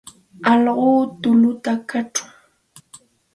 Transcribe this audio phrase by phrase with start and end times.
[0.51, 2.29] Alqu tulluta kachun.